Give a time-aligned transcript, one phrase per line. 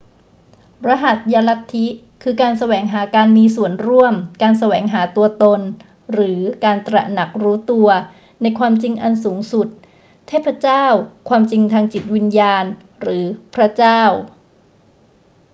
[0.87, 1.87] รหัสยลัทธิ
[2.23, 5.61] คือการแสวงหาการมีส่วนร่วม การแสวงหาตัวตน
[6.13, 7.87] หรือการตระหนักรู้ตัว
[8.41, 9.67] ในความจริงอันสูงสุด
[10.27, 10.85] เทพเจ้า
[11.29, 12.65] ความจริงทางจิตวิญญาณ
[13.01, 13.25] หรือ
[13.55, 14.01] พระเจ้า